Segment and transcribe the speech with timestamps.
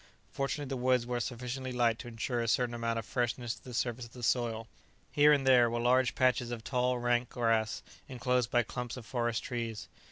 [0.31, 3.71] Fortunately the woods were sufficiently light to ensure a certain amount of freshness to the
[3.75, 4.67] surface of the soil.
[5.11, 9.43] Here and there were large patches of tall, rank grass enclosed by clumps of forest
[9.43, 9.87] trees.